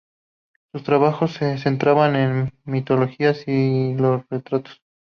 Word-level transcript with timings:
Sus 0.73 0.81
trabajos 0.83 1.33
se 1.33 1.59
centraban 1.59 2.15
en 2.15 2.45
la 2.45 2.49
mitología 2.65 3.35
y 3.45 3.93
los 3.93 4.23
retratos. 4.31 4.81